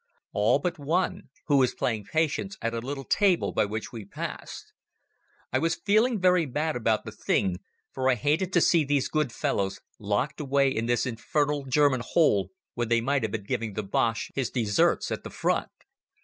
All 0.33 0.57
but 0.57 0.79
one, 0.79 1.29
who 1.45 1.57
was 1.57 1.75
playing 1.75 2.05
Patience 2.05 2.57
at 2.59 2.73
a 2.73 2.79
little 2.79 3.03
table 3.03 3.51
by 3.51 3.65
which 3.65 3.91
we 3.91 4.03
passed. 4.03 4.73
I 5.53 5.59
was 5.59 5.75
feeling 5.85 6.19
very 6.19 6.47
bad 6.47 6.75
about 6.75 7.05
the 7.05 7.11
thing, 7.11 7.57
for 7.91 8.09
I 8.09 8.15
hated 8.15 8.51
to 8.53 8.61
see 8.61 8.83
these 8.83 9.07
good 9.07 9.31
fellows 9.31 9.79
locked 9.99 10.39
away 10.41 10.71
in 10.71 10.87
this 10.87 11.05
infernal 11.05 11.65
German 11.65 12.01
hole 12.03 12.49
when 12.73 12.87
they 12.89 12.99
might 12.99 13.21
have 13.21 13.31
been 13.31 13.43
giving 13.43 13.73
the 13.73 13.83
Boche 13.83 14.31
his 14.33 14.49
deserts 14.49 15.11
at 15.11 15.23
the 15.23 15.29
front. 15.29 15.69